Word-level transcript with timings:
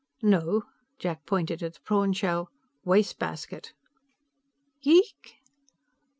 "No." 0.23 0.63
Jack 0.97 1.27
pointed 1.27 1.61
at 1.61 1.75
the 1.75 1.79
prawn 1.81 2.11
shell. 2.11 2.49
"Wastebasket." 2.83 3.71
"Yeek?" 4.81 5.39